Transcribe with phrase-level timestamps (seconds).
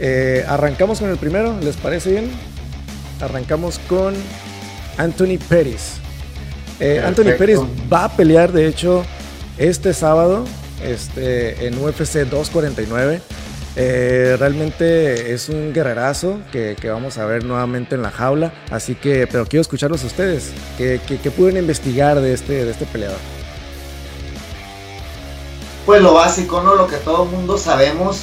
[0.00, 2.32] Eh, arrancamos con el primero, ¿les parece bien?
[3.20, 4.12] Arrancamos con
[4.98, 5.98] Anthony Pérez.
[6.80, 7.60] Eh, Anthony Pérez
[7.92, 9.04] va a pelear, de hecho,
[9.56, 10.46] este sábado
[10.82, 13.20] este, en UFC 249.
[13.76, 18.52] Eh, realmente es un guerrerazo que, vamos a ver nuevamente en la jaula.
[18.72, 20.50] Así que, pero quiero escucharlos a ustedes.
[20.76, 20.98] ¿Qué,
[21.36, 23.20] pueden investigar de este, de este peleador?
[25.86, 26.74] Pues lo básico, ¿no?
[26.74, 28.22] Lo que todo el mundo sabemos,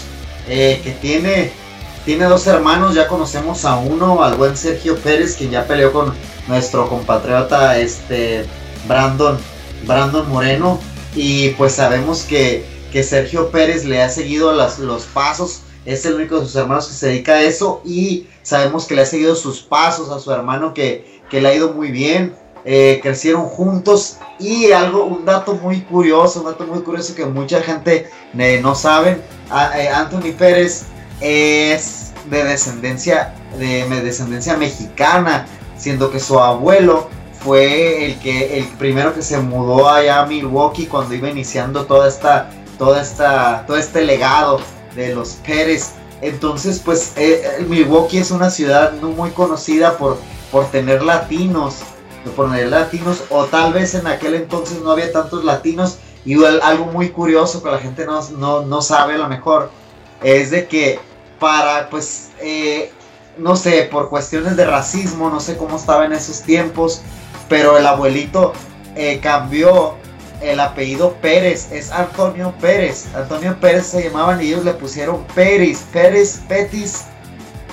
[0.50, 1.61] eh, que tiene,
[2.06, 6.14] tiene dos hermanos, ya conocemos a uno, al buen Sergio Pérez, quien ya peleó con
[6.48, 8.46] nuestro compatriota este,
[8.88, 9.38] Brandon,
[9.86, 10.80] Brandon Moreno.
[11.16, 16.40] Y pues sabemos que, que Sergio Pérez le ha seguido los pasos, es el único
[16.40, 17.82] de sus hermanos que se dedica a eso.
[17.86, 21.56] Y sabemos que le ha seguido sus pasos a su hermano que, que le ha
[21.56, 22.36] ido muy bien.
[22.64, 27.60] Eh, crecieron juntos y algo, un dato muy curioso, un dato muy curioso que mucha
[27.60, 29.18] gente eh, no sabe,
[29.76, 30.86] eh, Anthony Pérez
[31.22, 37.10] es de descendencia, de, descendencia mexicana, siendo que su abuelo
[37.44, 42.08] fue el que el primero que se mudó allá a Milwaukee cuando iba iniciando toda
[42.08, 44.60] esta toda esta todo este legado
[44.96, 45.94] de los Pérez.
[46.22, 47.14] Entonces pues
[47.68, 50.20] Milwaukee es una ciudad no muy conocida por
[50.52, 51.78] por tener latinos
[52.30, 57.10] por latinos, o tal vez en aquel entonces no había tantos latinos, y algo muy
[57.10, 59.72] curioso que la gente no, no, sabe a lo mejor,
[60.22, 61.00] es de que
[61.42, 62.94] para, pues, eh,
[63.40, 67.02] no sé, por cuestiones de racismo, no sé cómo estaba en esos tiempos,
[67.50, 68.54] pero el abuelito
[68.96, 69.96] eh, cambió
[70.40, 75.80] el apellido Pérez, es Antonio Pérez, Antonio Pérez se llamaban y ellos le pusieron Pérez,
[75.92, 77.06] Pérez Petis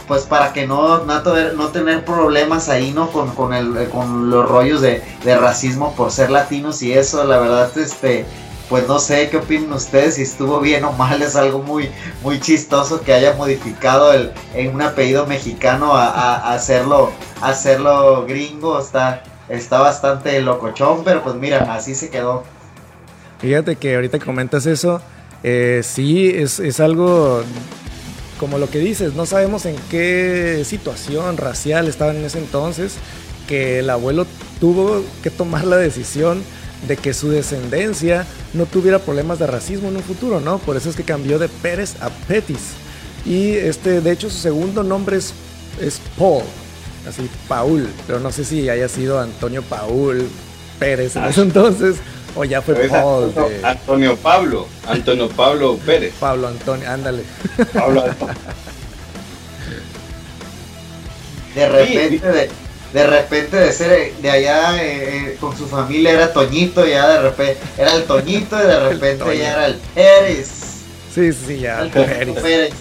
[0.07, 3.13] pues para que no, no, tener problemas ahí, ¿no?
[3.13, 7.77] Con, con, el, con los rollos de, racismo por ser latinos y eso, la verdad,
[7.77, 8.25] este,
[8.69, 11.91] pues no sé qué opinan ustedes, si estuvo bien o mal, es algo muy,
[12.23, 17.11] muy chistoso que haya modificado el, en un apellido mexicano a, hacerlo,
[17.41, 22.45] hacerlo gringo, está, está bastante locochón, pero pues mira, así se quedó.
[23.39, 25.01] Fíjate que ahorita comentas eso,
[25.43, 27.43] eh, sí, es, es algo
[28.39, 32.97] como lo que dices, no sabemos en qué situación racial estaban en ese entonces,
[33.49, 34.27] que el abuelo
[34.61, 36.43] tuvo que tomar la decisión
[36.87, 40.59] de que su descendencia no tuviera problemas de racismo en un futuro, ¿no?
[40.59, 42.73] Por eso es que cambió de Pérez a Petis.
[43.25, 45.33] Y este, de hecho, su segundo nombre es,
[45.81, 46.45] es Paul,
[47.07, 50.29] así, Paul, pero no sé si haya sido Antonio Paul
[50.79, 51.97] Pérez en ese entonces
[52.35, 53.35] o ya fue Paul.
[53.63, 56.15] Antonio Pablo, Antonio Pablo Pérez.
[56.21, 57.25] Pablo Antonio, ándale.
[57.73, 58.05] Pablo
[61.55, 62.51] De repente, de,
[62.93, 67.59] de, repente de ser de allá eh, con su familia era Toñito, ya de repente
[67.77, 70.49] era el Toñito y de repente ya era el Pérez.
[71.15, 71.83] Sí, sí, ya.
[71.83, 72.73] El Pérez.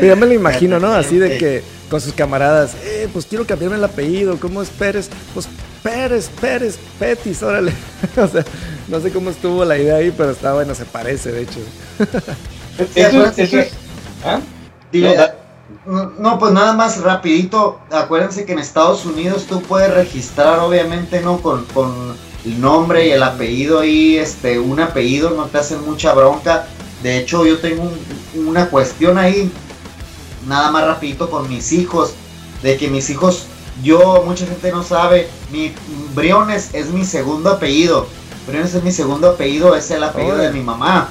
[0.00, 0.92] ya me lo imagino, ¿no?
[0.92, 5.10] Así de que con sus camaradas, eh, pues quiero cambiarme el apellido, ¿cómo es Pérez?
[5.34, 5.46] Pues
[5.82, 7.72] Pérez, Pérez, Petis, órale.
[8.16, 8.44] o sea,
[8.88, 11.60] no sé cómo estuvo la idea ahí, pero está bueno, se parece, de hecho.
[12.94, 13.32] eso,
[14.24, 14.40] ¿Ah?
[16.18, 21.38] No, pues nada más rapidito, acuérdense que en Estados Unidos tú puedes registrar, obviamente, ¿no?
[21.38, 21.66] Con,
[22.44, 26.66] el nombre y el apellido ahí, este, un apellido, no te hacen mucha bronca.
[27.00, 27.88] De hecho, yo tengo
[28.34, 29.48] una cuestión ahí,
[30.48, 32.14] nada más rapidito con mis hijos,
[32.62, 33.46] de que mis hijos
[33.82, 35.72] yo, mucha gente no sabe, mi
[36.14, 38.06] Briones es mi segundo apellido.
[38.46, 41.08] Briones es mi segundo apellido, es el apellido de mi mamá.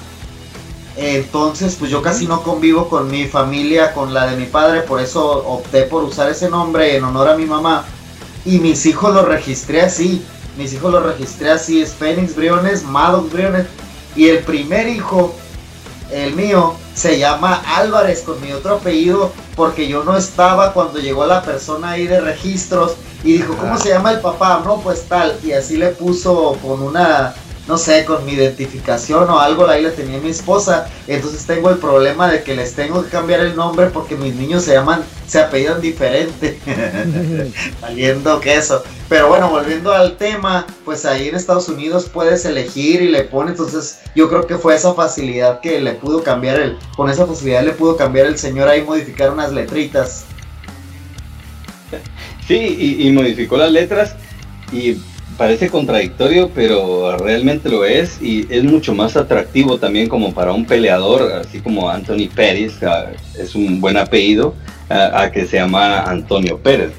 [0.96, 5.00] Entonces, pues yo casi no convivo con mi familia, con la de mi padre, por
[5.00, 7.86] eso opté por usar ese nombre en honor a mi mamá.
[8.46, 10.24] Y mis hijos los registré así.
[10.58, 13.68] Mis hijos los registré así, es Fénix Briones, Maddox Briones.
[14.16, 15.34] Y el primer hijo,
[16.12, 21.26] el mío, se llama Álvarez con mi otro apellido porque yo no estaba cuando llegó
[21.26, 24.62] la persona ahí de registros y dijo, ¿cómo se llama el papá?
[24.66, 25.40] No, pues tal.
[25.44, 27.34] Y así le puso con una
[27.68, 30.90] no sé, con mi identificación o algo, ahí la tenía mi esposa.
[31.08, 34.64] Entonces tengo el problema de que les tengo que cambiar el nombre porque mis niños
[34.64, 36.60] se llaman, se apellidan diferente.
[37.80, 38.84] Saliendo queso.
[39.08, 43.52] Pero bueno, volviendo al tema, pues ahí en Estados Unidos puedes elegir y le pone.
[43.52, 47.64] Entonces yo creo que fue esa facilidad que le pudo cambiar el, con esa facilidad
[47.64, 50.26] le pudo cambiar el señor ahí, modificar unas letritas.
[52.48, 54.16] Sí, y modificó las letras.
[54.74, 54.98] Y
[55.42, 60.66] parece contradictorio, pero realmente lo es y es mucho más atractivo también como para un
[60.66, 62.74] peleador, así como Anthony Pérez,
[63.40, 64.54] es un buen apellido,
[64.88, 66.92] a, que se llama Antonio Pérez.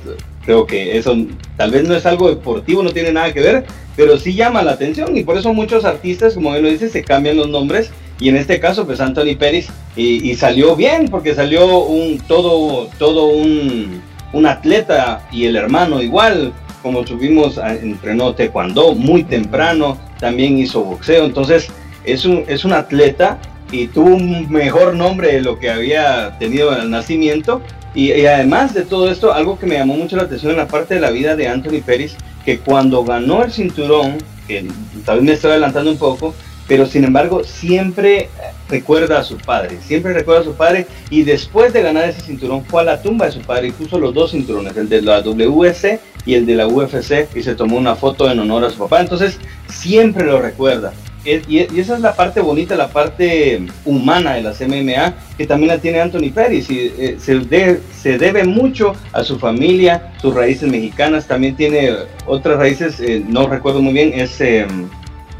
[0.44, 1.16] Creo que eso
[1.56, 4.72] tal vez no es algo deportivo, no tiene nada que ver, pero sí llama la
[4.72, 8.28] atención y por eso muchos artistas, como él lo dice, se cambian los nombres y
[8.28, 14.02] en este caso pues Anthony Pérez y, salió bien porque salió un todo todo un,
[14.32, 21.24] un atleta y el hermano igual como subimos entrenó taekwondo muy temprano también hizo boxeo
[21.24, 21.68] entonces
[22.04, 23.38] es un es un atleta
[23.72, 27.62] y tuvo un mejor nombre de lo que había tenido en el nacimiento.
[27.94, 30.94] Y, además de todo esto, algo que me llamó mucho la atención en la parte
[30.94, 34.66] de la vida de Anthony Pérez, que cuando ganó el cinturón, que
[35.04, 36.34] tal vez me estoy adelantando un poco,
[36.68, 38.28] pero sin embargo siempre
[38.68, 42.64] recuerda a su padre, siempre recuerda a su padre y después de ganar ese cinturón
[42.64, 45.20] fue a la tumba de su padre y puso los dos cinturones, el de la
[45.20, 48.78] WC y el de la UFC y se tomó una foto en honor a su
[48.78, 49.38] papá, entonces
[49.68, 50.92] siempre lo recuerda.
[51.24, 55.78] Y, esa es la parte bonita, la parte humana de las MMA, que también la
[55.78, 61.28] tiene Anthony Pérez y eh, se, se, debe mucho a su familia, sus raíces mexicanas,
[61.28, 61.90] también tiene
[62.26, 64.88] otras raíces, eh, no recuerdo muy bien, es, em,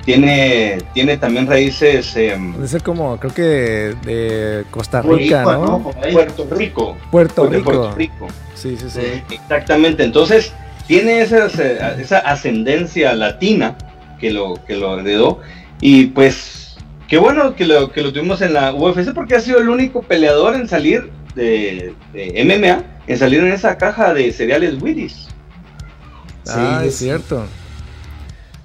[0.05, 2.17] tiene, tiene también raíces...
[2.17, 3.43] Em, Debe ser como, creo que
[4.05, 5.91] de Costa Rica, ¿no?
[6.13, 6.97] Puerto Rico.
[7.11, 7.65] Puerto Rico.
[7.65, 8.29] Puerto Rico.
[8.55, 9.23] Sí, sí, sí.
[9.31, 10.53] Exactamente, entonces
[10.87, 13.77] tiene esa, esa ascendencia latina
[14.21, 15.41] que lo, que lo heredó
[15.81, 16.77] y pues,
[17.09, 20.03] qué bueno que lo, que lo tuvimos en la UFC porque ha sido el único
[20.03, 25.29] peleador en salir de, MMA, en salir en esa caja de cereales Wheaties.
[26.49, 27.45] Ah, es cierto.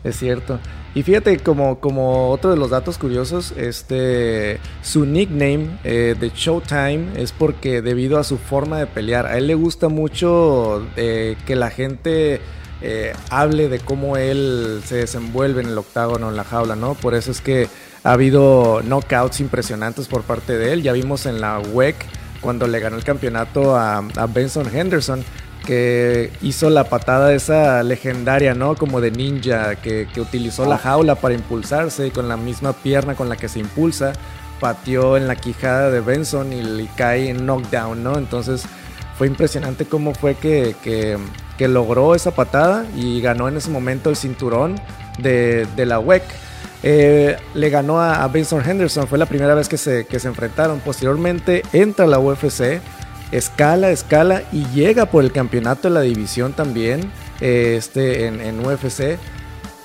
[0.04, 0.60] Es cierto.
[0.98, 7.10] Y fíjate, como, como otro de los datos curiosos, este, su nickname eh, de Showtime
[7.18, 11.56] es porque debido a su forma de pelear, a él le gusta mucho eh, que
[11.56, 12.42] la gente
[12.82, 16.96] eh, hable de cómo él se desenvuelve en el octágono, en la jaula, ¿no?
[16.96, 17.68] Por eso es que
[18.04, 20.82] ha habido knockouts impresionantes por parte de él.
[20.82, 21.96] Ya vimos en la WEC
[22.42, 24.02] cuando le ganó el campeonato a,
[24.34, 25.24] Benson Henderson
[25.68, 28.76] que hizo la patada esa legendaria, ¿no?
[28.76, 33.28] Como de ninja, que, utilizó la jaula para impulsarse y con la misma pierna con
[33.28, 34.14] la que se impulsa,
[34.62, 38.18] pateó en la quijada de Benson y le cae en knockdown, ¿no?
[38.18, 38.64] Entonces
[39.18, 40.74] fue impresionante cómo fue que,
[41.58, 44.80] que logró esa patada y ganó en ese momento el cinturón
[45.18, 46.24] de, la WEC.
[46.84, 50.80] Eh, le ganó a, Benson Henderson, fue la primera vez que se, se enfrentaron.
[50.80, 52.80] Posteriormente entra a la UFC,
[53.32, 59.18] escala, escala y llega por el campeonato de la división también eh, este, en, UFC.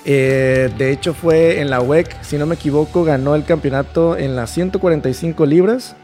[0.05, 4.35] Eh, de hecho fue en la WEC, si no me equivoco, ganó el campeonato en
[4.35, 5.95] las 145 libras.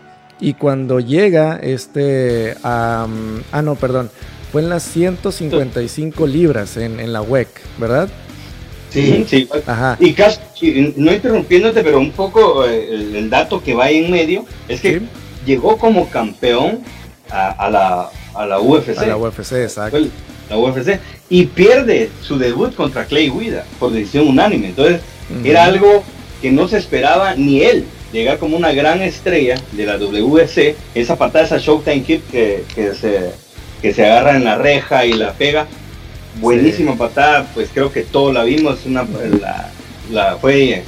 [0.41, 3.07] Y cuando llega este, a,
[3.51, 4.09] ah no, perdón,
[4.51, 7.47] fue en las 155 libras en, la WEC,
[7.77, 8.09] ¿verdad?
[8.89, 9.47] Sí, sí.
[9.67, 9.97] Ajá.
[9.99, 14.45] Y casi, no interrumpiéndote, pero un poco eh, el, dato que va ahí en medio
[14.67, 15.01] es que
[15.45, 16.79] llegó como campeón
[17.29, 18.97] a, la, a la UFC.
[18.97, 19.97] A la UFC, exacto.
[20.49, 20.99] La UFC.
[21.29, 24.67] Y pierde su debut contra Clay Guida por decisión unánime.
[24.67, 25.01] Entonces,
[25.43, 26.03] era algo
[26.41, 27.85] que no se esperaba ni él.
[28.11, 32.95] Llegar como una gran estrella de la WC, esa patada, esa Showtime Kid que, que
[32.95, 33.31] se
[33.81, 35.67] que se agarra en la reja y la pega.
[36.39, 39.05] Buenísima patada, pues creo que todos la vimos, una,
[40.11, 40.83] la, fue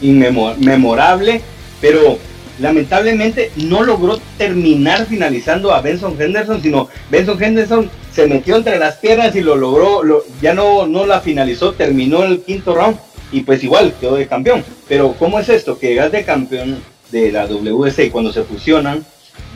[0.00, 1.40] inmemorable,
[1.80, 2.18] pero
[2.58, 8.96] lamentablemente no logró terminar finalizando a Benson Henderson, sino Benson Henderson se metió entre las
[8.96, 10.02] piernas y lo logró,
[10.40, 12.96] ya no, no la finalizó, terminó el quinto round
[13.32, 14.64] y pues igual quedó de campeón.
[14.88, 15.78] Pero ¿cómo es esto?
[15.78, 16.78] Que llegas de campeón
[17.10, 19.04] de la WC y cuando se fusionan,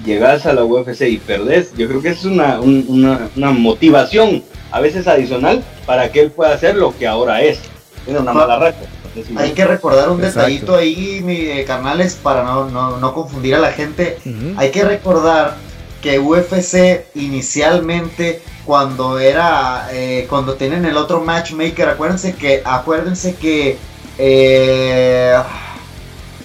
[0.04, 5.06] llegas a la UFC y perdés, yo creo que es una, una, motivación a veces
[5.06, 7.60] adicional para que él pueda hacer lo que ahora es.
[8.04, 8.99] Tiene una mala racha.
[9.36, 14.18] Hay que recordar un detallito ahí, mi, eh, carnales, para no, confundir a la gente.
[14.56, 15.56] Hay que recordar
[16.00, 23.76] que UFC inicialmente cuando era eh, cuando tienen el otro matchmaker acuérdense que acuérdense que
[24.16, 25.36] eh,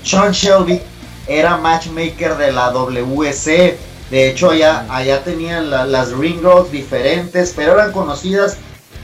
[0.04, 0.82] Sean Shelby
[1.28, 3.78] era matchmaker de la WC.
[4.12, 8.58] De hecho, allá, allá tenían las ring girls diferentes, pero eran conocidas.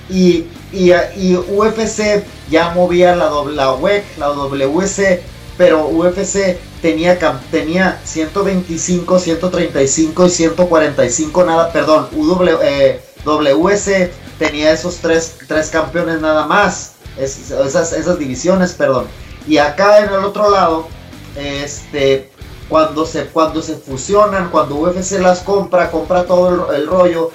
[0.10, 0.91] Y, y,
[1.36, 5.24] UFC ya movía la, la WEC, la WC,
[5.58, 7.17] pero UFC tenía,
[7.50, 12.10] tenía 125, 135 y 145 nada, perdón,
[12.63, 19.05] eh, WC tenía esos tres, tres campeones nada más, esas, esas divisiones, perdón.
[19.48, 20.88] Y acá en el otro lado
[21.36, 22.29] este,
[22.70, 27.31] cuando se, cuando se fusionan, cuando UFC las compra, compra todo el, rollo,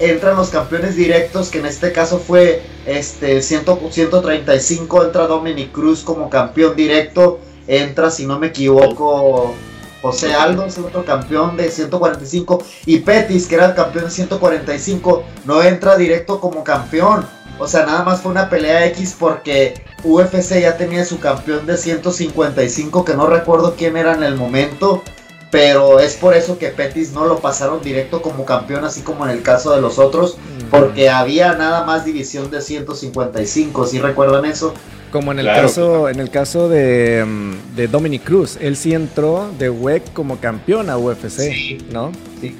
[0.00, 6.28] entran los campeones directos, que en este caso fue este 135, entra Dominic Cruz como
[6.30, 9.54] campeón directo, entra, si no me equivoco,
[10.02, 15.22] José Aldo, es otro campeón de 145, y Petis, que era el campeón de 145,
[15.44, 17.26] no entra directo como campeón.
[17.58, 21.76] O sea, nada más fue una pelea X porque UFC ya tenía su campeón de
[21.76, 25.02] 155, que no recuerdo quién era en el momento.
[25.50, 29.30] Pero es por eso que Pettis no lo pasaron directo como campeón, así como en
[29.30, 30.38] el caso de los otros,
[30.70, 34.74] porque había nada más división de 155, ¿sí recuerdan eso?
[35.10, 39.50] Como en el caso, en el caso de, mm, de, Dominic Cruz, él sí entró
[39.58, 42.12] de WEC como campeón a UFC, ¿no?
[42.40, 42.56] Sí.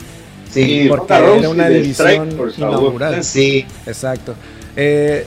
[0.51, 3.23] Sí, porque era una división inaugural.
[3.23, 4.35] Sí, exacto.
[4.77, 5.25] Eh,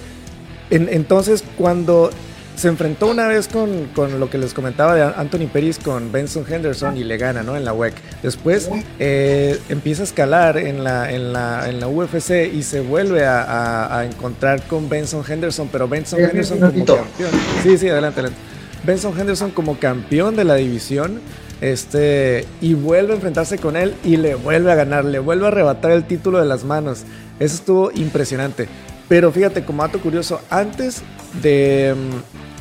[0.69, 2.09] entonces, cuando
[2.55, 6.97] se enfrentó una vez con, lo que les comentaba de Anthony Peris con Benson Henderson
[6.97, 7.55] y le gana, ¿no?
[7.55, 7.93] En la WEC.
[8.21, 8.69] Después
[8.99, 14.05] eh, empieza a escalar en la, en, la, en la UFC y se vuelve a,
[14.09, 17.31] encontrar con Benson Henderson, pero Benson Henderson como campeón.
[17.63, 18.41] Sí, sí, adelante, adelante.
[18.85, 21.21] Benson Henderson como campeón de la división.
[21.61, 25.47] Este, y vuelve a enfrentarse con él y le vuelve a ganar, le vuelve a
[25.47, 27.03] arrebatar el título de las manos.
[27.39, 28.67] Eso estuvo impresionante.
[29.07, 31.03] Pero fíjate, como dato curioso, antes
[31.41, 31.95] de,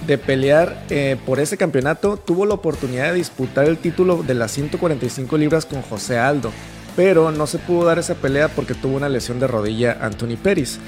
[0.06, 4.52] de pelear eh, por ese campeonato, tuvo la oportunidad de disputar el título de las
[4.52, 6.52] 145 libras con José Aldo,
[6.96, 10.78] pero no se pudo dar esa pelea porque tuvo una lesión de rodilla Anthony Peris.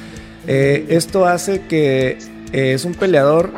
[0.47, 2.19] Eh, esto hace que
[2.53, 3.51] eh, es un peleador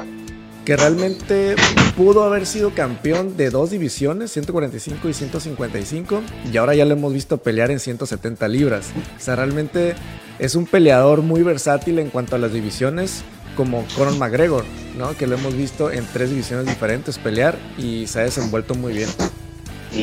[0.65, 1.55] que realmente
[1.97, 6.23] pudo haber sido campeón de dos divisiones, 145 y 155,
[6.53, 8.91] y ahora ya lo hemos visto pelear en 170 libras.
[9.17, 9.95] O sea, realmente
[10.41, 13.23] es un peleador muy versátil en cuanto a las divisiones
[13.57, 14.65] como Conor McGregor,
[14.97, 15.17] ¿no?
[15.17, 19.09] Que lo hemos visto en tres divisiones diferentes pelear y se ha desenvuelto muy bien.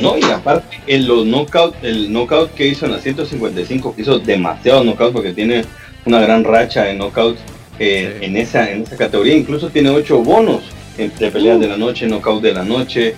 [0.02, 4.86] No, y aparte, en los knockout, el knockout que hizo en la 155, hizo demasiados
[4.86, 5.64] knockouts porque tiene
[6.06, 7.40] una gran racha de knockouts
[7.80, 9.36] eh, en, esa, en esa categoría.
[9.36, 10.64] Incluso tiene ocho bonos
[10.98, 13.16] entre peleas de la noche, knockout de la noche,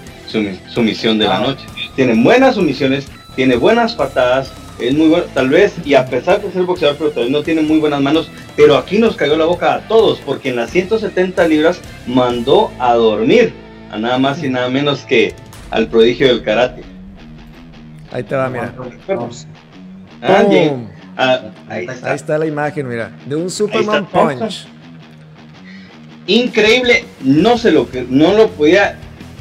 [0.68, 1.42] sumisión de la ah.
[1.42, 1.66] noche.
[1.96, 6.52] Tiene buenas sumisiones, tiene buenas patadas, es muy bueno, tal vez, y a pesar de
[6.52, 9.74] ser boxeador, pero todavía no tiene muy buenas manos, pero aquí nos cayó la boca
[9.74, 13.54] a todos, porque en las 170 libras mandó a dormir
[13.92, 15.34] a nada más y nada menos que
[15.72, 16.84] al prodigio del karate.
[18.12, 18.74] Ahí te va, mira.
[20.22, 20.46] Ah,
[21.18, 22.38] ah, ahí, está.
[22.38, 24.68] la imagen, mira, de un Superman Punch.
[26.28, 28.98] Increíble, no se lo no lo podía.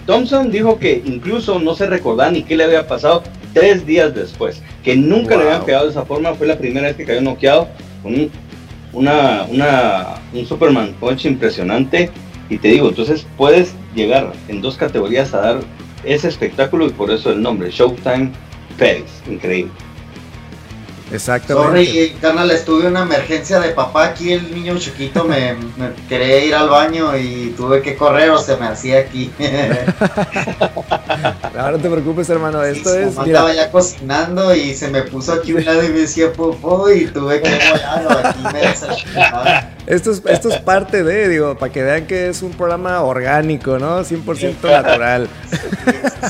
[0.07, 3.23] Thompson dijo que incluso no se recordaba ni qué le había pasado
[3.55, 6.97] tres días después, que nunca le habían pegado de esa forma, fue la primera vez
[6.97, 7.69] que cayó noqueado
[8.03, 8.31] con un,
[8.93, 12.11] una, una, un Superman Punch impresionante.
[12.51, 15.61] Y te digo, entonces puedes llegar en dos categorías a dar
[16.05, 18.33] ese espectáculo y por eso el nombre, Showtime
[18.77, 19.73] Pérez, increíble.
[21.13, 21.87] Exactamente.
[21.87, 25.57] Sorry, carnal, estuve una emergencia de papá aquí, el niño chiquito me,
[26.09, 29.31] quería ir al baño y tuve que correr o se me hacía aquí.
[31.55, 33.19] no, no te preocupes, hermano, esto es...
[33.19, 37.07] Estaba ya cocinando y se me puso aquí un lado y me decía popó y
[37.07, 38.63] tuve que volarlo aquí me
[39.87, 43.79] esto es, esto es parte de, digo, para que vean que es un programa orgánico,
[43.79, 44.01] ¿no?
[44.01, 45.29] 100% natural.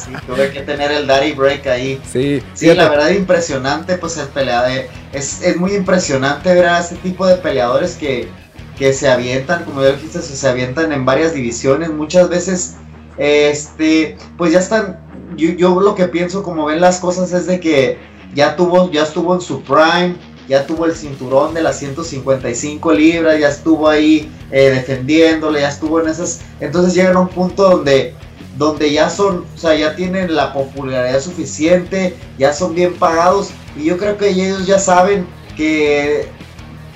[0.05, 2.01] Sí, tuve que tener el daddy break ahí.
[2.11, 4.87] Sí, sí la verdad impresionante, pues el peleador.
[5.13, 8.29] Es, es muy impresionante ver a este tipo de peleadores que,
[8.77, 11.91] que se avientan, como ya dijiste, se avientan en varias divisiones.
[11.91, 12.75] Muchas veces,
[13.19, 14.99] este, pues ya están.
[15.37, 17.99] Yo, yo lo que pienso, como ven las cosas, es de que
[18.35, 20.17] ya tuvo, ya estuvo en su prime
[20.49, 26.01] ya tuvo el cinturón de las 155 libras, ya estuvo ahí eh, defendiéndole, ya estuvo
[26.01, 26.41] en esas.
[26.61, 28.15] Entonces llegan a un punto donde,
[28.57, 33.85] donde ya son, o sea, ya tienen la popularidad suficiente, ya son bien pagados, y
[33.85, 36.29] yo creo que ellos ya saben que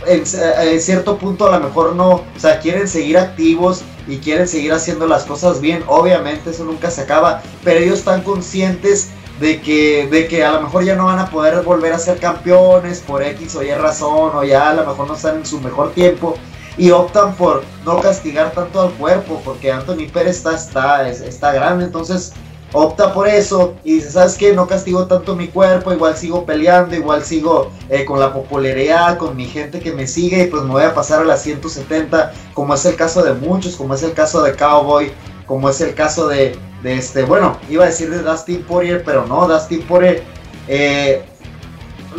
[0.06, 0.22] en,
[0.62, 4.72] en cierto punto a lo mejor no, o sea, quieren seguir activos y quieren seguir
[4.72, 10.08] haciendo las cosas bien, obviamente eso nunca se acaba, pero ellos están conscientes de que,
[10.10, 13.22] de que a lo mejor ya no van a poder volver a ser campeones por
[13.22, 16.36] X o Y razón, o ya a lo mejor no están en su mejor tiempo,
[16.76, 21.84] y optan por no castigar tanto al cuerpo, porque Anthony Pérez está, está, está grande,
[21.84, 22.32] entonces
[22.72, 24.52] opta por eso y dice, ¿sabes qué?
[24.52, 29.36] No castigo tanto mi cuerpo, igual sigo peleando, igual sigo eh, con la popularidad, con
[29.36, 32.74] mi gente que me sigue y pues me voy a pasar a las 170, como
[32.74, 35.12] es el caso de muchos, como es el caso de Cowboy,
[35.46, 39.26] como es el caso de, de este, bueno, iba a decir de Dustin Poirier, pero
[39.26, 40.22] no, Dustin Poirier,
[40.68, 41.22] eh,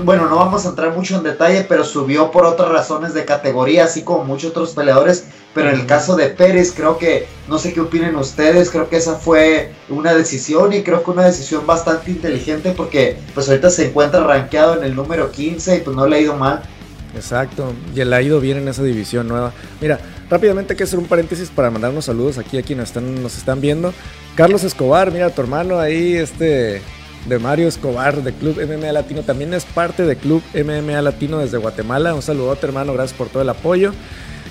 [0.03, 3.85] bueno, no vamos a entrar mucho en detalle, pero subió por otras razones de categoría,
[3.85, 7.73] así como muchos otros peleadores, pero en el caso de Pérez, creo que, no sé
[7.73, 12.11] qué opinen ustedes, creo que esa fue una decisión y creo que una decisión bastante
[12.11, 16.17] inteligente porque pues ahorita se encuentra rankeado en el número 15 y pues no le
[16.17, 16.61] ha ido mal.
[17.15, 19.51] Exacto, y él ha ido bien en esa división nueva.
[19.81, 19.99] Mira,
[20.29, 23.37] rápidamente hay que hacer un paréntesis para mandar unos saludos aquí a quienes están, nos
[23.37, 23.93] están viendo.
[24.35, 26.81] Carlos Escobar, mira tu hermano ahí, este,
[27.27, 29.23] de Mario Escobar de Club MMA Latino.
[29.23, 32.13] También es parte de Club MMA Latino desde Guatemala.
[32.13, 32.93] Un saludote, hermano.
[32.93, 33.93] Gracias por todo el apoyo.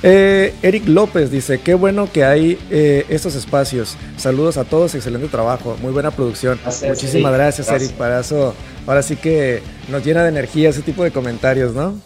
[0.02, 3.96] Eh, Eric López dice, qué bueno que hay eh, estos espacios.
[4.16, 6.58] Saludos a todos, excelente trabajo, muy buena producción.
[6.86, 8.54] Muchísimas gracias, Eric, para eso.
[8.86, 11.96] Ahora sí que nos llena de energía ese tipo de comentarios, ¿no?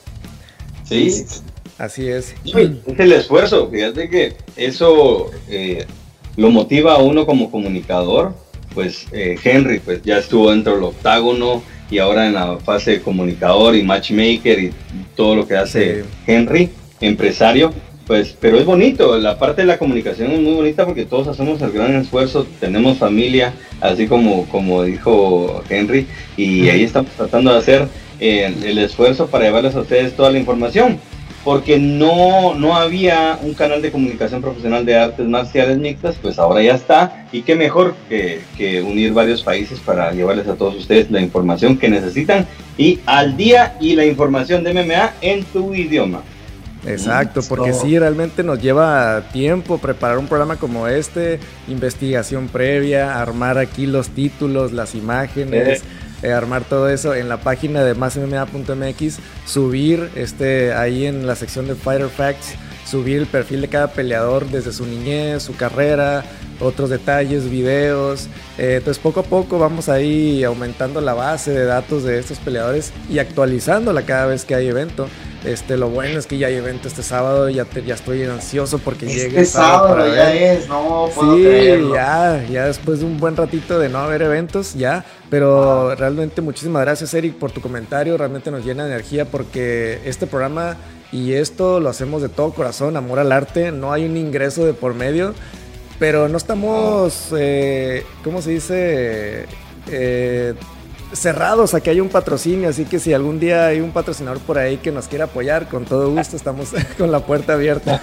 [0.85, 1.26] Sí.
[1.79, 2.35] Así es.
[2.45, 5.87] es el esfuerzo, fíjate que eso eh,
[6.37, 8.35] lo motiva a uno como comunicador.
[8.75, 13.76] Pues Henry pues ya estuvo dentro del octágono y ahora en la fase de comunicador
[13.76, 14.73] y matchmaker y
[15.14, 16.71] todo lo que hace Henry
[17.02, 17.73] empresario,
[18.07, 21.61] pues, pero es bonito, la parte de la comunicación es muy bonita porque todos hacemos
[21.62, 27.59] el gran esfuerzo, tenemos familia, así como, como dijo Henry, y ahí estamos tratando de
[27.59, 27.88] hacer
[28.21, 30.99] eh, el, esfuerzo para llevarles a ustedes toda la información,
[31.45, 36.63] porque no, no había un canal de comunicación profesional de artes marciales mixtas, pues ahora
[36.63, 41.11] ya está, y qué mejor que, que unir varios países para llevarles a todos ustedes
[41.11, 42.47] la información que necesitan
[42.79, 46.23] y al día y la información de MMA en tu idioma.
[46.87, 53.59] Exacto, porque sí, realmente nos lleva tiempo preparar un programa como este, investigación previa, armar
[53.59, 55.83] aquí los títulos, las imágenes, eh,
[56.31, 61.75] armar todo eso en la página de másmma.mx, subir este ahí en la sección de
[61.75, 62.55] Fighter Facts,
[62.87, 66.25] subir el perfil de cada peleador desde su niñez, su carrera,
[66.61, 68.29] otros detalles, videos.
[68.59, 72.93] Eh, entonces poco a poco vamos ahí aumentando la base de datos de estos peleadores
[73.11, 75.09] y actualizándola cada vez que hay evento.
[75.45, 79.07] Este, lo bueno es que ya hay evento este sábado, ya, ya estoy ansioso porque
[79.07, 79.41] este llegue.
[79.41, 83.88] Este sábado, ya es, no puedo Sí, ya, ya después de un buen ratito de
[83.88, 85.05] no haber eventos, ya.
[85.33, 88.19] Pero realmente muchísimas gracias, Eric, por tu comentario.
[88.19, 90.77] Realmente nos llena de energía porque este programa
[91.11, 93.73] y esto lo hacemos de todo corazón, amor al arte.
[93.73, 95.33] No hay un ingreso de por medio,
[95.99, 99.47] pero no estamos, eh, ¿cómo se dice?
[99.91, 100.53] Eh,
[101.12, 104.59] cerrados a que haya un patrocinio, así que si algún día hay un patrocinador por
[104.59, 108.02] ahí que nos quiera apoyar, con todo gusto estamos con la puerta abierta.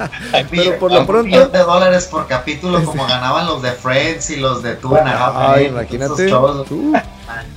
[0.50, 1.48] Pero por lo pronto...
[1.48, 5.66] de dólares por capítulo como ganaban los de Friends y los de Two and Ay,
[5.66, 6.28] imagínate.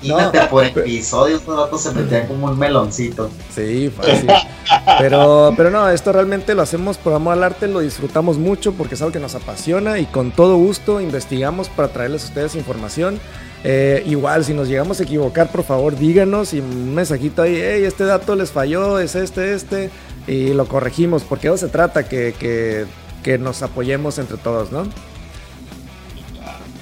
[0.02, 3.30] Imagínate por episodio, estos datos se metían como un meloncito.
[3.54, 4.30] Sí, fácil.
[5.00, 8.96] Pero, pero no, esto realmente lo hacemos por amor al arte, lo disfrutamos mucho porque
[8.96, 13.20] es algo que nos apasiona y con todo gusto investigamos para traerles a ustedes información.
[13.64, 17.84] Eh, igual, si nos llegamos a equivocar, por favor, díganos y un mensajito ahí, hey,
[17.86, 19.90] este dato les falló, es este, este,
[20.28, 22.86] y lo corregimos, porque eso se trata, que, que,
[23.24, 24.86] que nos apoyemos entre todos, ¿no?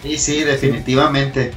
[0.04, 1.52] Sí, sí, definitivamente.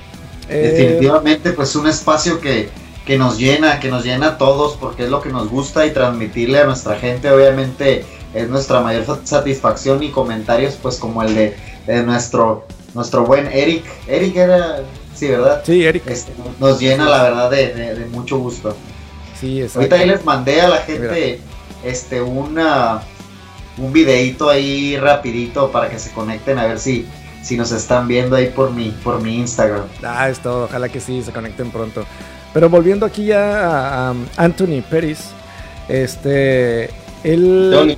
[0.48, 2.70] Eh, definitivamente, pues un espacio que,
[3.08, 5.92] que nos llena, que nos llena a todos, porque es lo que nos gusta y
[5.92, 11.56] transmitirle a nuestra gente, obviamente, es nuestra mayor satisfacción y comentarios, pues como el de,
[11.86, 13.86] de nuestro, nuestro buen Eric.
[14.06, 14.82] Eric era
[15.14, 15.62] Sí, ¿verdad?
[15.64, 16.06] Sí, Eric.
[16.06, 18.76] Este, nos llena, la verdad, de, mucho gusto.
[19.40, 19.78] Sí, exacto.
[19.78, 21.40] Ahorita ahí les mandé a la gente
[21.82, 23.00] este una
[23.78, 27.06] un videito ahí rapidito para que se conecten a ver si,
[27.42, 29.86] si nos están viendo ahí por mi, por mi Instagram.
[30.04, 32.04] Ah, es todo, ojalá que sí, se conecten pronto.
[32.52, 35.18] Pero volviendo aquí ya a, Anthony Pérez,
[35.88, 36.90] este,
[37.24, 37.96] él...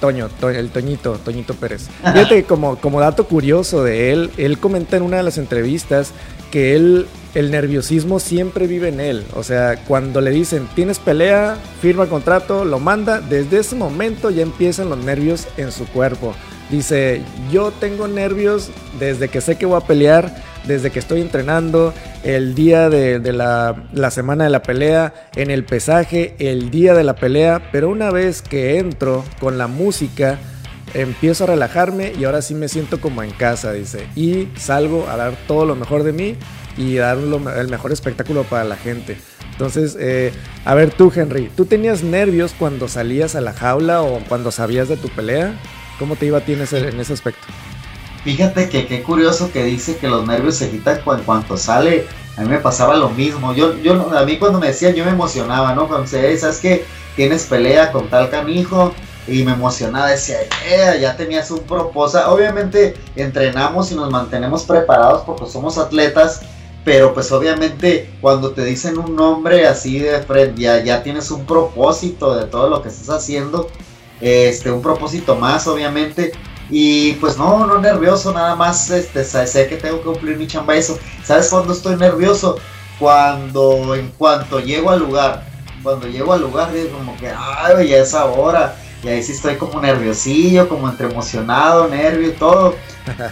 [0.00, 1.88] Toño, el Toñito, Toñito Pérez.
[2.00, 6.12] Fíjate, como, como dato curioso de él, él comenta en una de las entrevistas
[6.50, 9.24] que él, el nerviosismo siempre vive en él.
[9.34, 14.42] O sea, cuando le dicen, tienes pelea, firma contrato, lo manda, desde ese momento ya
[14.42, 16.34] empiezan los nervios en su cuerpo.
[16.70, 20.34] Dice, yo tengo nervios desde que sé que voy a pelear,
[20.66, 26.34] desde que estoy entrenando, el día de, la, semana de la pelea, en el pesaje,
[26.38, 30.38] el día de la pelea, pero una vez que entro con la música,
[30.94, 35.16] empiezo a relajarme y ahora sí me siento como en casa, dice, y salgo a
[35.16, 36.36] dar todo lo mejor de mí
[36.76, 39.16] y dar el mejor espectáculo para la gente.
[39.52, 40.32] Entonces, eh,
[40.66, 44.88] a ver tú, Henry, ¿tú tenías nervios cuando salías a la jaula o cuando sabías
[44.88, 45.58] de tu pelea?
[45.98, 47.46] ¿Cómo te iba a ti en ese, aspecto?
[48.26, 52.08] Fíjate que qué curioso que dice que los nervios se quitan en cuanto sale.
[52.36, 53.54] A mí me pasaba lo mismo.
[53.54, 55.86] Yo, yo, a mí cuando me decían, yo me emocionaba, ¿no?
[55.86, 56.84] Cuando se ¿sabes qué?
[57.14, 58.92] Tienes pelea con tal canijo.
[59.28, 62.28] Y me emocionaba, decía, eh, ya tenías un propósito.
[62.28, 66.40] Obviamente entrenamos y nos mantenemos preparados porque somos atletas.
[66.84, 71.46] Pero pues obviamente cuando te dicen un nombre así de frente, ya, ya tienes un
[71.46, 73.68] propósito de todo lo que estás haciendo
[74.20, 76.32] este, un propósito más, obviamente.
[76.68, 80.74] Y pues no, no nervioso, nada más este, sé que tengo que cumplir mi chamba
[80.76, 80.98] eso.
[81.24, 82.58] ¿Sabes cuándo estoy nervioso?
[82.98, 85.44] Cuando en cuanto llego al lugar,
[85.82, 88.76] cuando llego al lugar digo como que, ay, ya es ahora.
[89.02, 92.74] Y ahí sí estoy como nerviosillo, como entre emocionado, nervio y todo.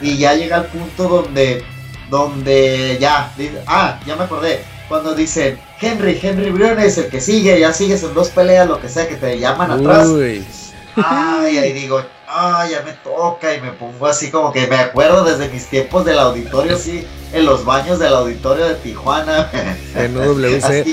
[0.00, 1.64] Y ya llega el punto donde
[2.10, 3.32] donde ya,
[3.66, 8.14] ah, ya me acordé, cuando dicen Henry, Henry Briones, el que sigue, ya sigues en
[8.14, 10.08] dos peleas, lo que sea, que te llaman atrás.
[10.96, 12.02] Ay, ahí digo,
[12.34, 16.04] ay, ya me toca y me pongo así como que me acuerdo desde mis tiempos
[16.04, 19.50] del auditorio, sí, en los baños del auditorio de Tijuana.
[19.94, 20.84] En UWC.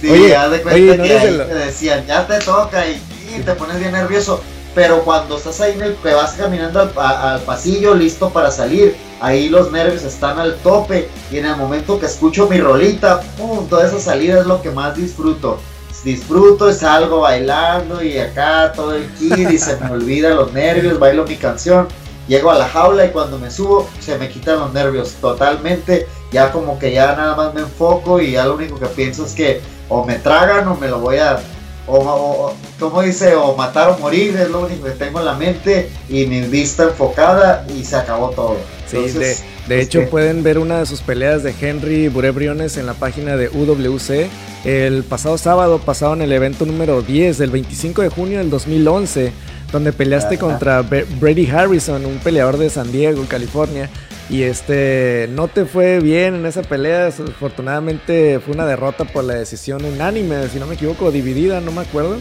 [0.00, 3.00] sí, oye, de cuenta que ahí te decían, ya te toca y,
[3.44, 4.40] te pones bien nervioso.
[4.74, 9.48] Pero cuando estás ahí en el que vas caminando al, pasillo listo para salir, ahí
[9.48, 13.86] los nervios están al tope y en el momento que escucho mi rolita, pum, toda
[13.86, 15.58] esa salida es lo que más disfruto
[16.04, 21.24] disfruto, salgo bailando y acá todo el kid y se me olvida los nervios, bailo
[21.24, 21.88] mi canción,
[22.28, 26.52] llego a la jaula y cuando me subo se me quitan los nervios totalmente, ya
[26.52, 29.60] como que ya nada más me enfoco y ya lo único que pienso es que
[29.88, 31.40] o me tragan o me lo voy a,
[31.86, 35.90] o, como dice, o matar o morir, es lo único que tengo en la mente
[36.08, 38.56] y mi vista enfocada y se acabó todo.
[38.94, 39.36] Sí, de,
[39.68, 43.48] de hecho pueden ver una de sus peleas de Henry Burebriones en la página de
[43.48, 44.28] UWC
[44.64, 49.30] el pasado sábado pasado en el evento número 10 del 25 de junio del 2011,
[49.70, 53.90] donde peleaste contra Brady Harrison, un peleador de San Diego, California.
[54.30, 57.08] Y este no te fue bien en esa pelea.
[57.08, 61.82] Afortunadamente fue una derrota por la decisión unánime, si no me equivoco, dividida, no me
[61.82, 62.16] acuerdo.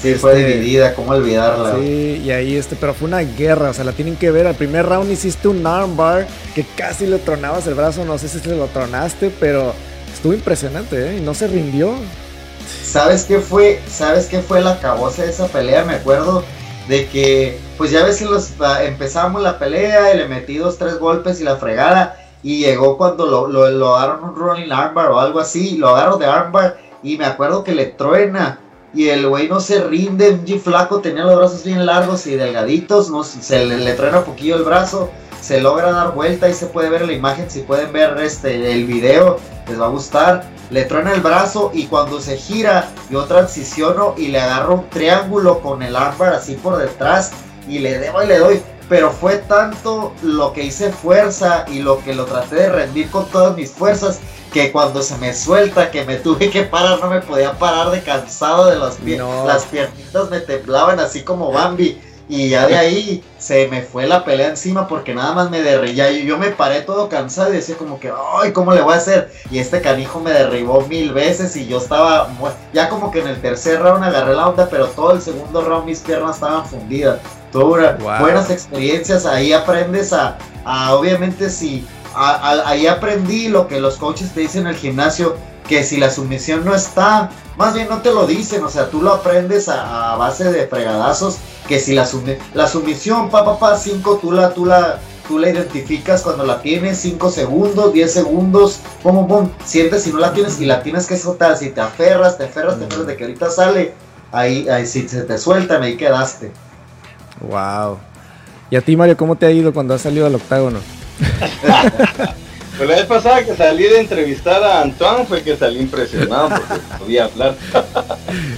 [0.00, 1.76] Sí, fue este, dividida, ¿cómo olvidarla?
[1.76, 4.46] Sí, y ahí este, pero fue una guerra, o sea, la tienen que ver.
[4.46, 8.38] Al primer round hiciste un armbar que casi le tronabas el brazo, no sé si
[8.38, 9.72] se lo tronaste, pero
[10.16, 11.18] Estuvo impresionante, ¿eh?
[11.18, 11.92] Y no se rindió.
[12.82, 13.82] ¿Sabes qué fue?
[13.86, 15.84] ¿Sabes qué fue la cabosa de esa pelea?
[15.84, 16.42] Me acuerdo
[16.88, 20.78] de que, pues ya ves que los, ah, empezamos la pelea y le metí dos,
[20.78, 22.16] tres golpes y la fregada.
[22.42, 25.76] Y llegó cuando lo, lo, lo agarraron un rolling armbar o algo así.
[25.76, 28.58] Lo agarro de armbar y me acuerdo que le truena.
[28.96, 33.10] Y el güey no se rinde, un flaco, tenía los brazos bien largos y delgaditos,
[33.10, 35.10] no, se le, le truena un poquillo el brazo,
[35.42, 38.86] se logra dar vuelta y se puede ver la imagen, si pueden ver este el
[38.86, 40.44] video, les va a gustar.
[40.70, 45.60] Le truena el brazo y cuando se gira yo transiciono y le agarro un triángulo
[45.60, 47.32] con el armbar así por detrás
[47.68, 48.62] y le debo y le doy.
[48.88, 53.26] Pero fue tanto lo que hice fuerza y lo que lo traté de rendir con
[53.26, 54.20] todas mis fuerzas
[54.52, 58.02] que cuando se me suelta, que me tuve que parar, no me podía parar de
[58.02, 59.46] cansado de las piernas.
[59.46, 62.00] Las piernitas me temblaban así como Bambi.
[62.28, 66.08] Y ya de ahí se me fue la pelea encima porque nada más me derribó.
[66.10, 68.96] Y yo me paré todo cansado y decía como que, ay, ¿cómo le voy a
[68.96, 69.30] hacer?
[69.48, 72.28] Y este canijo me derribó mil veces y yo estaba,
[72.72, 75.86] ya como que en el tercer round agarré la onda, pero todo el segundo round
[75.86, 77.20] mis piernas estaban fundidas.
[77.52, 80.36] Todas buenas experiencias, ahí aprendes a,
[80.92, 85.96] obviamente si, ahí aprendí lo que los coaches te dicen en el gimnasio, que si
[85.96, 89.68] la sumisión no está, más bien no te lo dicen, o sea, tú lo aprendes
[89.68, 92.08] a, base de fregadazos, que si la,
[92.54, 96.62] la sumisión, pa, pa, pa, 5, tú la, tú la, tú la identificas cuando la
[96.62, 101.06] tienes, 5 segundos, 10 segundos, pum, pum, sientes si no la tienes y la tienes
[101.06, 103.94] que soltar, si te aferras, te aferras, te aferras de que ahorita sale,
[104.32, 106.52] ahí, ahí si se te sueltan, ahí quedaste.
[107.40, 107.98] Wow.
[108.70, 110.80] ¿Y a ti, Mario, cómo te ha ido cuando has salido al octágono?
[112.76, 116.82] Pues la vez pasada que salí de entrevistar a Antoine fue que salí impresionado porque
[116.98, 117.54] podía hablar.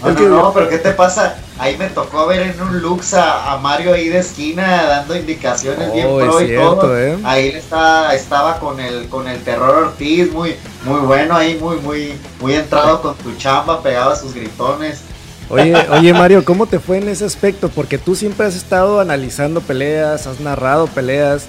[0.03, 1.37] No, no, no, pero ¿qué te pasa?
[1.59, 6.07] Ahí me tocó ver en un Lux a, Mario ahí de esquina dando indicaciones bien
[6.09, 6.99] oh, pro y todo.
[6.99, 7.19] ¿eh?
[7.25, 12.14] Ahí está, estaba con el con el terror Ortiz, muy, muy bueno ahí, muy, muy,
[12.41, 15.03] muy entrado con tu chamba, pegado a sus gritones.
[15.50, 17.68] Oye, oye Mario, ¿cómo te fue en ese aspecto?
[17.68, 21.48] Porque tú siempre has estado analizando peleas, has narrado peleas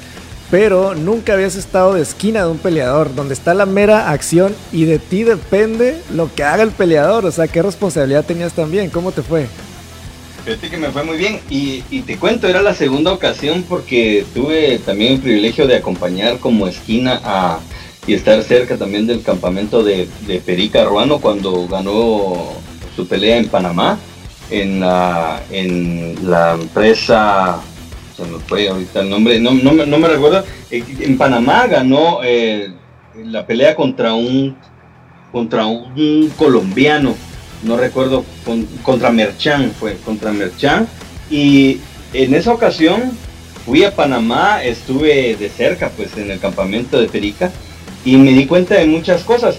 [0.52, 4.86] pero nunca habías estado de esquina de un peleador, donde está la mera acción y
[4.86, 7.26] de ti depende lo que haga el peleador.
[7.26, 8.90] O sea, ¿qué responsabilidad tenías también?
[8.90, 9.48] ¿Cómo te fue?
[10.44, 14.80] Fíjate que me fue muy bien y, te cuento, era la segunda ocasión porque tuve
[14.80, 17.60] también el privilegio de acompañar como esquina
[18.08, 22.56] y estar cerca también del campamento de, de Perica Ruano cuando ganó
[23.00, 23.98] su pelea en Panamá
[24.52, 27.62] en la, en la empresa
[28.18, 30.44] se me fue ahorita el nombre, no, no, no me recuerdo.
[30.70, 32.74] En Panamá ganó eh,
[33.24, 34.58] la pelea contra un
[35.32, 37.16] contra un colombiano,
[37.64, 38.26] no recuerdo,
[38.84, 40.86] contra Merchan, fue contra Merchan.
[41.30, 41.80] Y
[42.12, 43.12] en esa ocasión
[43.66, 47.50] fui a Panamá, estuve de cerca, pues en el campamento de Perica,
[48.04, 49.58] y me di cuenta de muchas cosas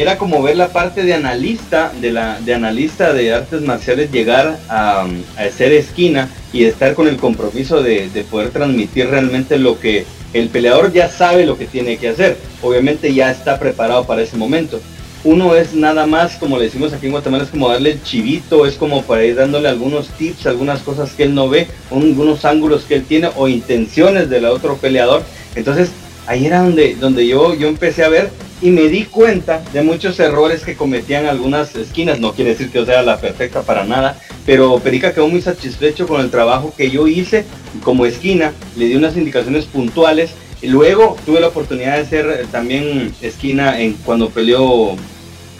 [0.00, 4.58] era como ver la parte de analista, de la de analista de artes marciales llegar
[4.68, 5.06] a,
[5.36, 10.48] a ser esquina y estar con el compromiso de, poder transmitir realmente lo que el
[10.48, 12.36] peleador ya sabe lo que tiene que hacer.
[12.62, 14.80] Obviamente ya está preparado para ese momento.
[15.24, 18.66] Uno es nada más, como le decimos aquí en Guatemala, es como darle el chivito,
[18.66, 22.84] es como para ir dándole algunos tips, algunas cosas que él no ve, algunos ángulos
[22.84, 25.22] que él tiene o intenciones del otro peleador.
[25.56, 25.90] Entonces
[26.26, 30.18] ahí era donde, donde yo, yo empecé a ver y me di cuenta de muchos
[30.18, 32.18] errores que cometían algunas esquinas.
[32.18, 36.20] No quiere decir que sea la perfecta para nada, pero Perica quedó muy satisfecho con
[36.20, 37.44] el trabajo que yo hice
[37.84, 38.52] como esquina.
[38.76, 40.30] Le di unas indicaciones puntuales.
[40.60, 44.96] Y luego tuve la oportunidad de ser también esquina en, cuando peleó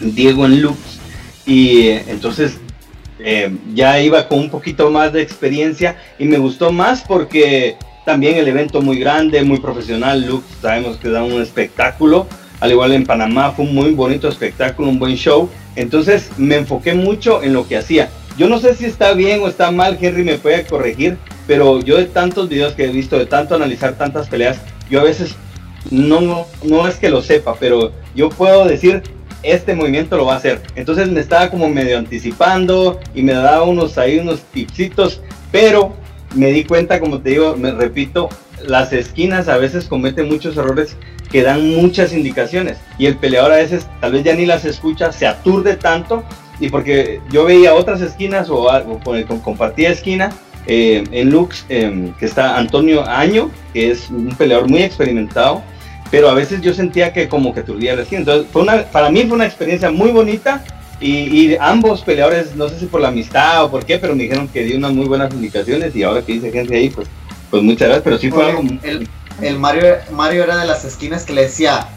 [0.01, 0.79] Diego en Lux.
[1.47, 2.59] Y eh, entonces
[3.21, 8.39] eh, ya iba con un poquito más de experiencia y me gustó más porque también
[8.39, 10.27] el evento muy grande, muy profesional.
[10.27, 12.27] Lux sabemos que da un espectáculo
[12.61, 15.49] al igual en Panamá fue un muy bonito espectáculo, un buen show.
[15.77, 18.11] Entonces me enfoqué mucho en lo que hacía.
[18.37, 21.17] Yo no sé si está bien o está mal, Henry me puede corregir,
[21.47, 25.05] pero yo de tantos videos que he visto, de tanto analizar tantas peleas, yo a
[25.05, 25.35] veces
[25.91, 29.03] no, no es que lo sepa, pero yo puedo decir,
[29.43, 30.61] este movimiento lo va a hacer.
[30.77, 35.95] Entonces me estaba como medio anticipando y me daba unos ahí unos tipsitos, pero
[36.35, 38.29] me di cuenta, como te digo, me repito,
[38.65, 40.97] las esquinas a veces cometen muchos errores
[41.31, 42.79] que dan muchas indicaciones.
[42.99, 46.25] Y el peleador a veces tal vez ya ni las escucha, se aturde tanto.
[46.61, 50.31] Y porque yo veía otras esquinas o, algo con el compartía esquina
[50.67, 55.63] eh, en Lux em, que está Antonio Año que es un peleador muy experimentado.
[56.11, 58.21] Pero a veces yo sentía que como que aturdía la esquina.
[58.21, 60.65] Entonces fue una, para mí fue una experiencia muy bonita.
[61.01, 64.49] Y, ambos peleadores no sé si por la amistad o por qué pero me dijeron
[64.49, 65.95] que dio unas muy buenas indicaciones.
[65.95, 67.09] Y ahora que dice gente ahí pues
[67.51, 68.05] pues muchas gracias.
[68.05, 69.09] Pero sí fue algo el
[69.59, 71.89] Mario, Mario era de las esquinas que le decía,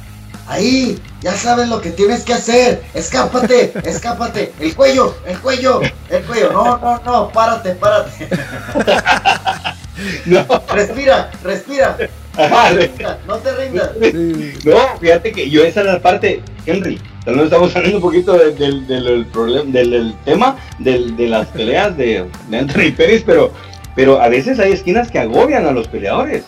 [0.47, 6.23] ahí, ya sabes lo que tienes que hacer, escápate, escápate, el cuello, el cuello, el
[6.23, 8.27] cuello, no, no, no, párate, párate.
[10.25, 10.45] no.
[10.73, 11.97] Respira, respira.
[13.27, 13.91] no te rindas.
[14.65, 18.88] No, fíjate que yo esa es la parte, Henry, no estamos hablando un poquito del,
[18.88, 23.51] del, problema, del, tema de las peleas de, de Anthony Pérez, pero,
[23.95, 26.43] pero a veces hay esquinas que agobian a los peleadores.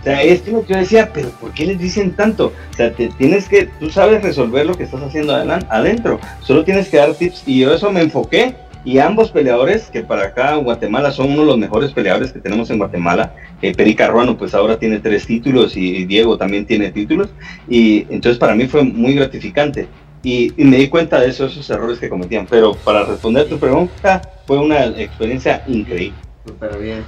[0.00, 2.52] O sea, es que yo decía, pero ¿por qué les dicen tanto?
[2.72, 6.88] O sea, te, tienes que, tú sabes resolver lo que estás haciendo adentro, solo tienes
[6.88, 10.64] que dar tips y yo eso me enfoqué y ambos peleadores, que para acá en
[10.64, 14.78] Guatemala son uno de los mejores peleadores que tenemos en Guatemala, eh, Ruano pues ahora
[14.78, 17.28] tiene tres títulos y, Diego también tiene títulos
[17.68, 19.86] y entonces para mí fue muy gratificante.
[20.22, 22.46] Y, me di cuenta de esos, esos errores que cometían.
[22.46, 26.18] Pero para responder tu pregunta, fue una experiencia increíble.
[26.46, 27.04] Súper bien.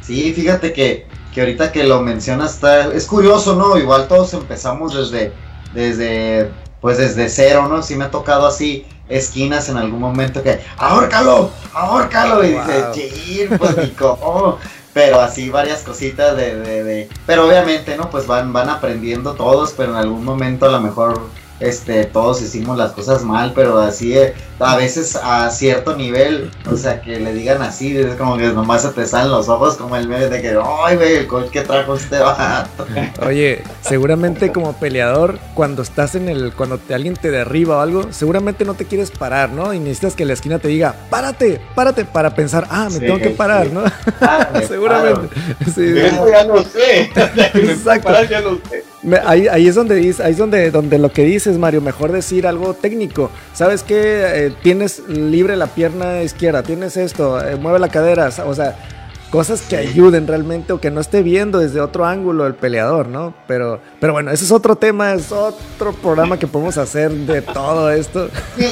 [0.00, 3.76] Sí, fíjate que que ahorita que lo mencionas está, es curioso, ¿no?
[3.78, 5.32] Igual todos empezamos desde,
[5.72, 7.82] desde, pues desde cero, ¿no?
[7.82, 13.76] Sí me ha tocado así esquinas en algún momento que, ahórcalo, ahórcalo, y dice, pues
[13.76, 13.94] ni
[14.92, 18.10] Pero así varias cositas de, de, de, pero obviamente, ¿no?
[18.10, 21.28] Pues van, van aprendiendo todos, pero en algún momento a lo mejor
[21.62, 26.76] este, todos hicimos las cosas mal, pero así eh, a veces a cierto nivel, o
[26.76, 29.96] sea, que le digan así, es como que nomás se te salen los ojos como
[29.96, 32.86] el meme de que, ay, güey, el coach que trajo este vato.
[33.26, 38.12] Oye, seguramente como peleador, cuando estás en el, cuando te, alguien te derriba o algo,
[38.12, 39.72] seguramente no te quieres parar, ¿no?
[39.72, 43.30] Y necesitas que la esquina te diga, párate, párate, para pensar, ah, me tengo que
[43.30, 43.84] parar, ¿no?
[44.20, 45.28] Ah, seguramente.
[45.74, 47.02] Sí, ya no sé.
[47.54, 48.24] Exacto.
[48.24, 48.91] ya no sé.
[49.24, 52.74] Ahí, ahí, es donde ahí es donde, donde lo que dices, Mario, mejor decir algo
[52.74, 53.30] técnico.
[53.52, 54.46] ¿Sabes qué?
[54.46, 58.76] Eh, tienes libre la pierna izquierda, tienes esto, eh, mueve la cadera, o sea,
[59.32, 63.34] cosas que ayuden realmente o que no esté viendo desde otro ángulo el peleador, ¿no?
[63.48, 67.90] Pero, pero bueno, ese es otro tema, es otro programa que podemos hacer de todo
[67.90, 68.28] esto.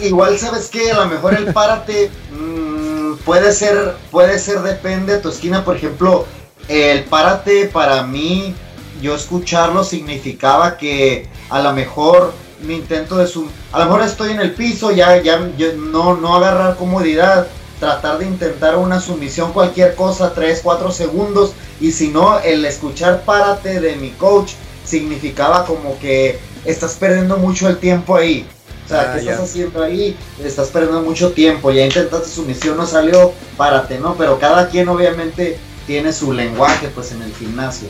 [0.00, 5.18] igual, sabes que a lo mejor el párate mm, puede ser, puede ser depende de
[5.18, 6.24] tu esquina, por ejemplo,
[6.68, 8.54] el párate para mí
[9.00, 12.32] yo escucharlo significaba que a lo mejor
[12.62, 15.38] mi intento de su a lo mejor estoy en el piso ya ya,
[15.76, 17.46] no no agarrar comodidad
[17.78, 23.22] tratar de intentar una sumisión cualquier cosa 3 4 segundos y si no el escuchar
[23.24, 24.52] párate de mi coach
[24.84, 28.46] significaba como que estás perdiendo mucho el tiempo ahí
[28.86, 30.16] o sea, ah, ¿qué estás haciendo ahí?
[30.42, 31.72] Estás perdiendo mucho tiempo.
[31.72, 34.14] Ya intentaste sumisión, no salió, párate, ¿no?
[34.14, 37.88] Pero cada quien obviamente tiene su lenguaje, pues, en el gimnasio.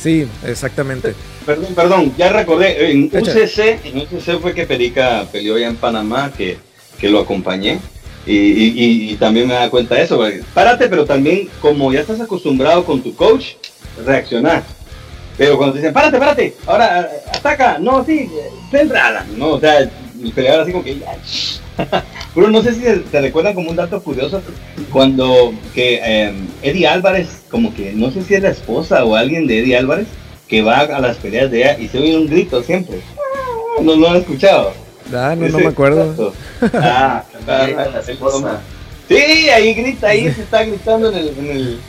[0.00, 1.14] Sí, exactamente.
[1.44, 6.32] Perdón, perdón, ya recordé, en UCC, en UCC fue que Perica peleó ya en Panamá,
[6.36, 6.58] que,
[7.02, 7.80] lo acompañé.
[8.26, 10.22] Y, también me da cuenta de eso.
[10.54, 13.54] Párate, pero también como ya estás acostumbrado con tu coach,
[14.04, 14.62] reaccionar.
[15.36, 18.28] Pero cuando te dicen, párate, párate, ahora ataca, no, sí,
[18.70, 21.16] centrada, no, o sea, el peleador así como que ya,
[22.34, 24.42] Pero no sé si te, recuerdan como un dato curioso
[24.92, 29.46] cuando que em, Eddie Álvarez, como que no sé si es la esposa o alguien
[29.46, 30.06] de Eddie Álvarez,
[30.48, 33.00] que va a las peleas de ella y se oye un grito siempre.
[33.82, 34.72] No lo han escuchado.
[35.12, 36.32] Ah, no, no me acuerdo.
[36.74, 38.60] Ah, ah, ah
[39.10, 41.80] Sí, ahí grita, ahí se está gritando en el, en el,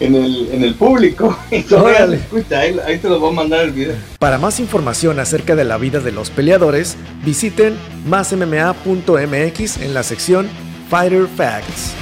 [0.00, 1.38] en el público.
[1.50, 3.94] Escucha, ahí, ahí te lo voy a mandar el video.
[4.18, 10.48] Para más información acerca de la vida de los peleadores, visiten másmma.mx en la sección
[10.88, 11.94] Fighter Facts.